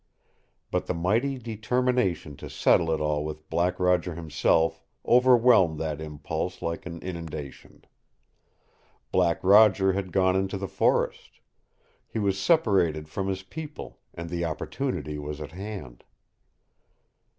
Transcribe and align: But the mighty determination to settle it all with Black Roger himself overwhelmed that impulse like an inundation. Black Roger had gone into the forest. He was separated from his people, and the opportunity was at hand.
But 0.71 0.87
the 0.87 0.95
mighty 0.95 1.37
determination 1.37 2.35
to 2.37 2.49
settle 2.49 2.89
it 2.89 2.99
all 2.99 3.23
with 3.23 3.47
Black 3.51 3.79
Roger 3.79 4.15
himself 4.15 4.81
overwhelmed 5.05 5.79
that 5.79 6.01
impulse 6.01 6.63
like 6.63 6.87
an 6.87 6.97
inundation. 7.03 7.85
Black 9.11 9.43
Roger 9.43 9.93
had 9.93 10.11
gone 10.11 10.35
into 10.35 10.57
the 10.57 10.67
forest. 10.67 11.39
He 12.07 12.17
was 12.17 12.41
separated 12.41 13.09
from 13.09 13.27
his 13.27 13.43
people, 13.43 13.99
and 14.15 14.27
the 14.31 14.43
opportunity 14.43 15.19
was 15.19 15.39
at 15.39 15.51
hand. 15.51 16.03